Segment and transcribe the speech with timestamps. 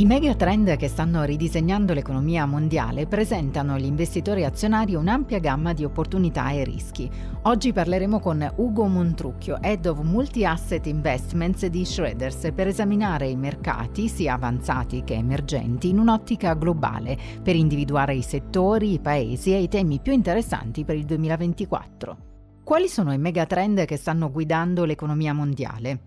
[0.00, 6.52] I megatrend che stanno ridisegnando l'economia mondiale presentano agli investitori azionari un'ampia gamma di opportunità
[6.52, 7.10] e rischi.
[7.42, 14.08] Oggi parleremo con Ugo Montrucchio, Head of Multi-Asset Investments di Shredders, per esaminare i mercati,
[14.08, 19.68] sia avanzati che emergenti, in un'ottica globale, per individuare i settori, i paesi e i
[19.68, 22.16] temi più interessanti per il 2024.
[22.64, 26.00] Quali sono i megatrend che stanno guidando l'economia mondiale?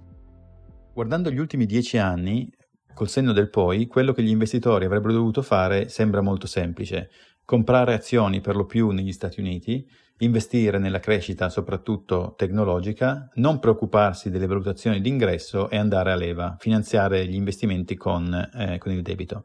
[0.96, 2.50] Guardando gli ultimi dieci anni,
[2.94, 7.10] Col senno del poi, quello che gli investitori avrebbero dovuto fare sembra molto semplice.
[7.44, 9.86] Comprare azioni per lo più negli Stati Uniti,
[10.24, 17.26] investire nella crescita soprattutto tecnologica, non preoccuparsi delle valutazioni d'ingresso e andare a leva, finanziare
[17.28, 19.44] gli investimenti con, eh, con il debito.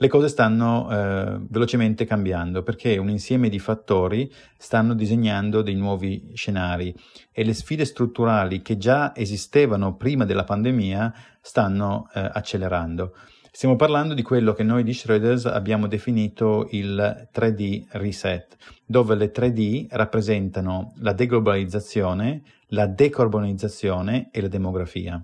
[0.00, 6.30] Le cose stanno eh, velocemente cambiando perché un insieme di fattori stanno disegnando dei nuovi
[6.34, 6.94] scenari
[7.32, 13.12] e le sfide strutturali che già esistevano prima della pandemia stanno eh, accelerando.
[13.58, 18.56] Stiamo parlando di quello che noi di Schroeders abbiamo definito il 3D reset,
[18.86, 25.20] dove le 3D rappresentano la deglobalizzazione, la decarbonizzazione e la demografia.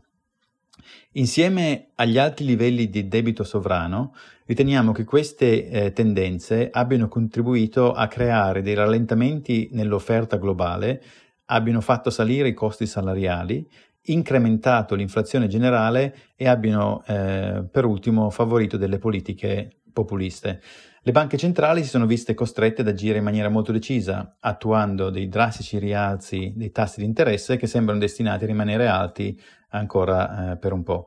[1.12, 4.12] Insieme agli alti livelli di debito sovrano,
[4.46, 11.00] riteniamo che queste eh, tendenze abbiano contribuito a creare dei rallentamenti nell'offerta globale,
[11.44, 13.64] abbiano fatto salire i costi salariali
[14.06, 20.60] incrementato l'inflazione generale e abbiano eh, per ultimo favorito delle politiche populiste.
[21.06, 25.28] Le banche centrali si sono viste costrette ad agire in maniera molto decisa, attuando dei
[25.28, 29.38] drastici rialzi dei tassi di interesse che sembrano destinati a rimanere alti
[29.68, 31.06] ancora eh, per un po'.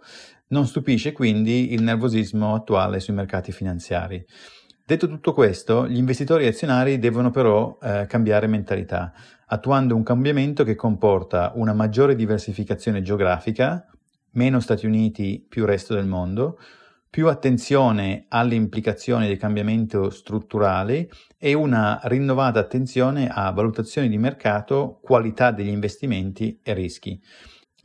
[0.50, 4.24] Non stupisce quindi il nervosismo attuale sui mercati finanziari.
[4.88, 9.12] Detto tutto questo, gli investitori azionari devono però eh, cambiare mentalità,
[9.48, 13.86] attuando un cambiamento che comporta una maggiore diversificazione geografica,
[14.36, 16.58] meno Stati Uniti più resto del mondo,
[17.10, 25.00] più attenzione alle implicazioni del cambiamento strutturale e una rinnovata attenzione a valutazioni di mercato,
[25.02, 27.22] qualità degli investimenti e rischi.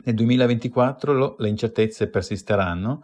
[0.05, 3.03] Nel 2024 le incertezze persisteranno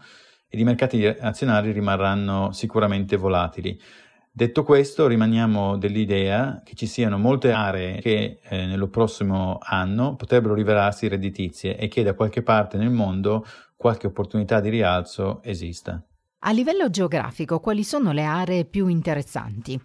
[0.49, 3.79] ed i mercati azionari rimarranno sicuramente volatili.
[4.31, 10.55] Detto questo, rimaniamo dell'idea che ci siano molte aree che eh, nello prossimo anno potrebbero
[10.55, 13.45] rivelarsi redditizie e che da qualche parte nel mondo
[13.75, 16.01] qualche opportunità di rialzo esista.
[16.41, 19.81] A livello geografico, quali sono le aree più interessanti?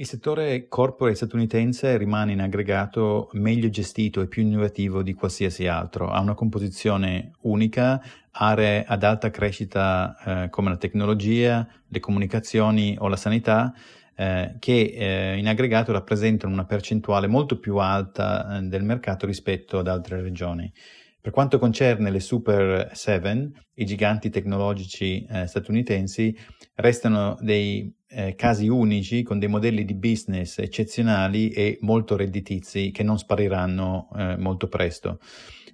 [0.00, 6.08] Il settore corporate statunitense rimane in aggregato meglio gestito e più innovativo di qualsiasi altro.
[6.08, 8.00] Ha una composizione unica,
[8.30, 13.74] aree ad alta crescita eh, come la tecnologia, le comunicazioni o la sanità,
[14.14, 19.80] eh, che eh, in aggregato rappresentano una percentuale molto più alta eh, del mercato rispetto
[19.80, 20.72] ad altre regioni.
[21.28, 26.34] Per quanto concerne le Super 7, i giganti tecnologici eh, statunitensi
[26.76, 33.02] restano dei eh, casi unici con dei modelli di business eccezionali e molto redditizi che
[33.02, 35.20] non spariranno eh, molto presto.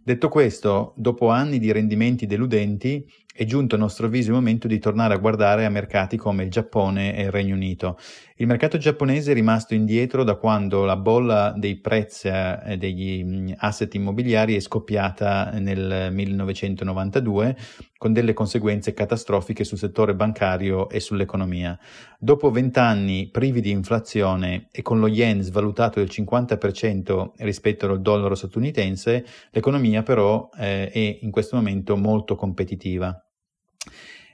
[0.02, 3.06] Detto questo, dopo anni di rendimenti deludenti,
[3.36, 6.50] è giunto a nostro avviso il momento di tornare a guardare a mercati come il
[6.50, 7.98] Giappone e il Regno Unito.
[8.36, 13.52] Il mercato giapponese è rimasto indietro da quando la bolla dei prezzi eh, degli mm,
[13.56, 17.56] asset immobiliari è scoppiata nel 1992
[17.98, 21.76] con delle conseguenze catastrofiche sul settore bancario e sull'economia.
[22.18, 28.36] Dopo vent'anni privi di inflazione e con lo yen svalutato del 50% rispetto al dollaro
[28.36, 33.23] statunitense, l'economia però eh, è in questo momento molto competitiva.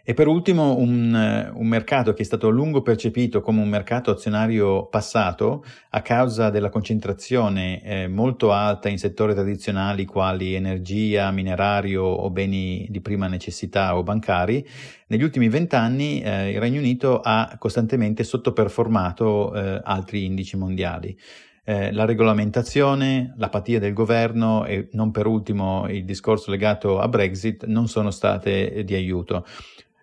[0.02, 4.10] E per ultimo un, un, mercato che è stato a lungo percepito come un mercato
[4.10, 12.02] azionario passato a causa della concentrazione eh, molto alta in settori tradizionali quali energia, minerario
[12.02, 14.66] o beni di prima necessità o bancari,
[15.08, 21.16] negli ultimi vent'anni eh, il Regno Unito ha costantemente sottoperformato eh, altri indici mondiali.
[21.64, 27.66] Eh, la regolamentazione, l'apatia del governo e non per ultimo il discorso legato a Brexit
[27.66, 29.44] non sono state di aiuto.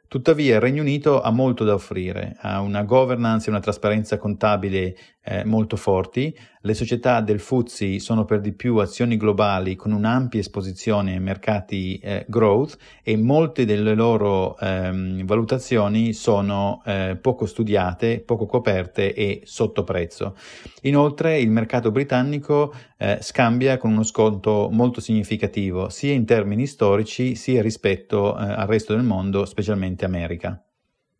[0.08, 4.96] Tuttavia il Regno Unito ha molto da offrire, ha una governance e una trasparenza contabile
[5.28, 10.40] eh, molto forti, le società del FTSE sono per di più azioni globali con un'ampia
[10.40, 18.20] esposizione ai mercati eh, growth e molte delle loro ehm, valutazioni sono eh, poco studiate,
[18.20, 20.36] poco coperte e sotto prezzo.
[20.84, 27.36] Inoltre il mercato britannico eh, scambia con uno sconto molto significativo sia in termini storici
[27.36, 30.62] sia rispetto eh, al resto del mondo, specialmente America.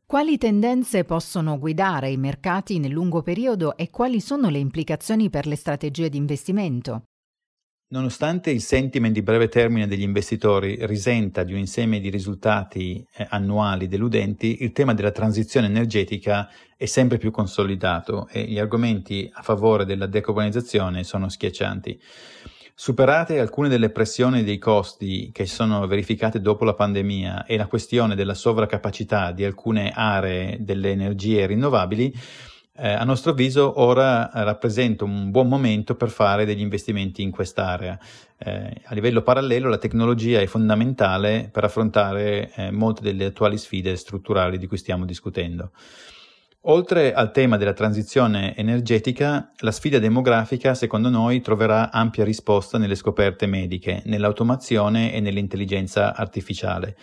[0.10, 5.46] Quali tendenze possono guidare i mercati nel lungo periodo e quali sono le implicazioni per
[5.46, 7.04] le strategie di investimento?
[7.90, 13.28] Nonostante il sentiment di breve termine degli investitori risenta di un insieme di risultati eh,
[13.32, 19.42] annuali deludenti, il tema della transizione energetica è sempre più consolidato e gli argomenti a
[19.42, 22.00] favore della decarbonizzazione sono schiaccianti.
[22.80, 27.66] Superate alcune delle pressioni dei costi che si sono verificate dopo la pandemia e la
[27.66, 32.14] questione della sovracapacità di alcune aree delle energie rinnovabili,
[32.76, 37.98] eh, a nostro avviso ora rappresenta un buon momento per fare degli investimenti in quest'area.
[38.38, 43.96] Eh, a livello parallelo la tecnologia è fondamentale per affrontare eh, molte delle attuali sfide
[43.96, 45.72] strutturali di cui stiamo discutendo.
[46.70, 52.96] Oltre al tema della transizione energetica, la sfida demografica, secondo noi, troverà ampia risposta nelle
[52.96, 56.98] scoperte mediche, nell'automazione e nell'intelligenza artificiale.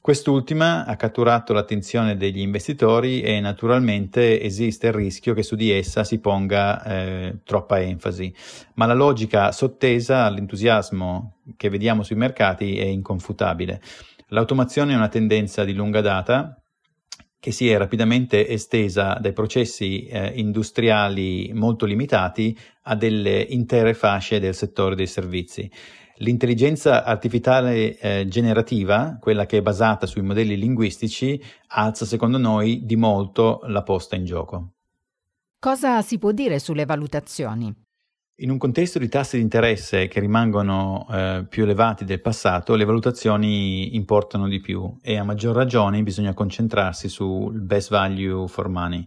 [0.00, 6.02] Quest'ultima ha catturato l'attenzione degli investitori e naturalmente esiste il rischio che su di essa
[6.02, 8.34] si ponga eh, troppa enfasi,
[8.74, 13.80] ma la logica sottesa all'entusiasmo che vediamo sui mercati è inconfutabile.
[14.30, 16.60] L'automazione è una tendenza di lunga data
[17.40, 24.40] che si è rapidamente estesa dai processi eh, industriali molto limitati a delle intere fasce
[24.40, 25.70] del settore dei servizi.
[26.20, 32.96] L'intelligenza artificiale eh, generativa, quella che è basata sui modelli linguistici, alza secondo noi di
[32.96, 34.72] molto la posta in gioco.
[35.60, 37.72] Cosa si può dire sulle valutazioni?
[38.40, 42.84] In un contesto di tassi di interesse che rimangono eh, più elevati del passato, le
[42.84, 49.04] valutazioni importano di più e a maggior ragione bisogna concentrarsi sul best value for money.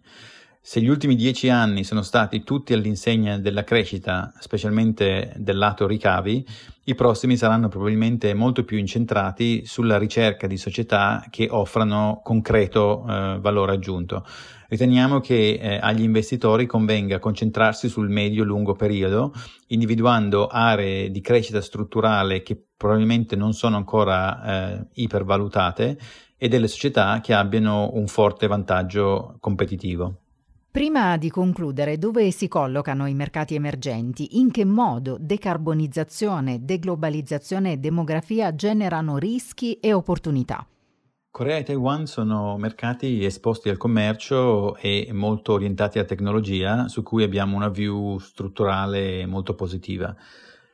[0.63, 6.46] Se gli ultimi dieci anni sono stati tutti all'insegna della crescita, specialmente del lato ricavi,
[6.84, 13.40] i prossimi saranno probabilmente molto più incentrati sulla ricerca di società che offrano concreto eh,
[13.42, 14.24] valore aggiunto.
[14.69, 19.34] Riteniamo che eh, agli investitori convenga concentrarsi sul medio-lungo periodo,
[19.69, 25.98] individuando aree di crescita strutturale che probabilmente non sono ancora eh, ipervalutate
[26.38, 30.21] e delle società che abbiano un forte vantaggio competitivo.
[30.72, 34.40] Prima di concludere, dove si collocano i mercati emergenti?
[34.40, 40.66] In che modo decarbonizzazione, deglobalizzazione e demografia generano rischi e opportunità?
[41.30, 47.24] Corea e Taiwan sono mercati esposti al commercio e molto orientati alla tecnologia, su cui
[47.24, 50.16] abbiamo una view strutturale molto positiva.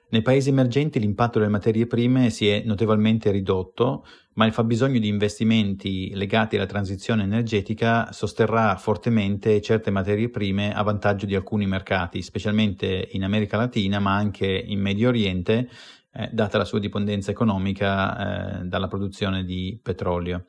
[0.10, 4.06] Nei paesi emergenti l'impatto delle materie prime si è notevolmente ridotto,
[4.36, 10.82] ma il fabbisogno di investimenti legati alla transizione energetica sosterrà fortemente certe materie prime a
[10.82, 15.70] vantaggio di alcuni mercati, specialmente in America Latina, ma anche in Medio Oriente,
[16.14, 20.46] eh, data la sua dipendenza economica eh, dalla produzione di petrolio.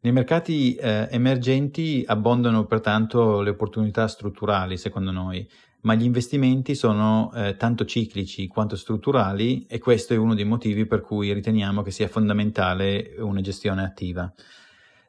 [0.00, 5.48] Nei mercati eh, emergenti abbondano pertanto le opportunità strutturali, secondo noi
[5.86, 10.84] ma gli investimenti sono eh, tanto ciclici quanto strutturali e questo è uno dei motivi
[10.84, 14.30] per cui riteniamo che sia fondamentale una gestione attiva.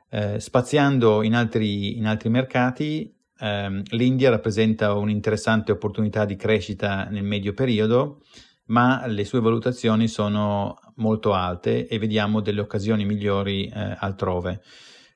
[0.08, 7.24] Eh, spaziando in altri, in altri mercati, ehm, l'India rappresenta un'interessante opportunità di crescita nel
[7.24, 8.22] medio periodo,
[8.66, 14.62] ma le sue valutazioni sono molto alte e vediamo delle occasioni migliori eh, altrove.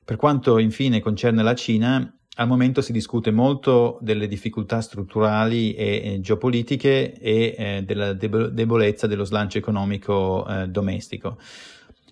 [0.04, 6.00] Per quanto infine concerne la Cina, al momento si discute molto delle difficoltà strutturali e,
[6.04, 11.38] e geopolitiche e eh, della debolezza dello slancio economico eh, domestico.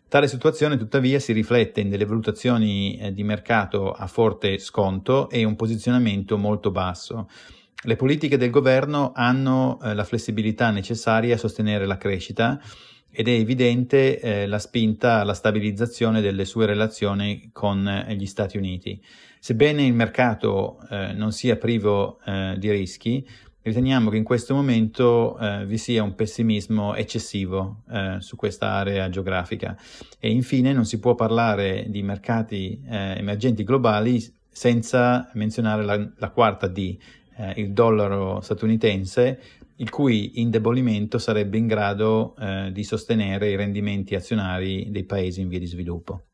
[0.08, 5.44] Tale situazione tuttavia si riflette in delle valutazioni eh, di mercato a forte sconto e
[5.44, 7.28] un posizionamento molto basso.
[7.84, 12.60] Le politiche del governo hanno eh, la flessibilità necessaria a sostenere la crescita
[13.12, 18.56] ed è evidente eh, la spinta alla stabilizzazione delle sue relazioni con eh, gli Stati
[18.56, 19.02] Uniti.
[19.38, 23.26] Sebbene il mercato eh, non sia privo eh, di rischi,
[23.62, 27.82] riteniamo che in questo momento eh, vi sia un pessimismo eccessivo
[28.18, 29.76] su questa area geografica
[30.18, 36.68] e infine non si può parlare di mercati emergenti globali senza menzionare la, la quarta
[36.68, 36.96] D,
[37.56, 39.38] il dollaro statunitense,
[39.80, 42.34] il cui indebolimento sarebbe in grado
[42.70, 46.24] di sostenere i rendimenti azionari dei paesi in via di sviluppo.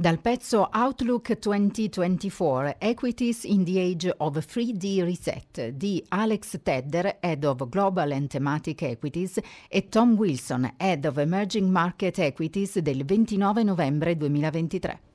[0.00, 7.42] Dal pezzo Outlook 2024 Equities in the Age of 3D Reset di Alex Tedder, Head
[7.42, 13.64] of Global and Thematic Equities, e Tom Wilson, Head of Emerging Market Equities del 29
[13.64, 15.07] novembre 2023.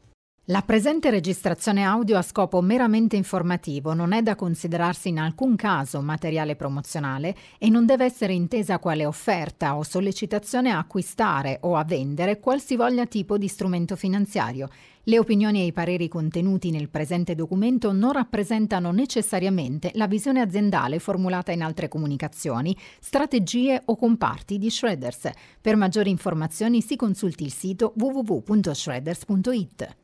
[0.47, 6.01] La presente registrazione audio ha scopo meramente informativo, non è da considerarsi in alcun caso
[6.01, 11.85] materiale promozionale e non deve essere intesa quale offerta o sollecitazione a acquistare o a
[11.85, 14.67] vendere qualsivoglia tipo di strumento finanziario.
[15.03, 21.00] Le opinioni e i pareri contenuti nel presente documento non rappresentano necessariamente la visione aziendale
[21.00, 25.29] formulata in altre comunicazioni, strategie o comparti di Shredders.
[25.62, 30.01] Per maggiori informazioni si consulti il sito www.shredders.it.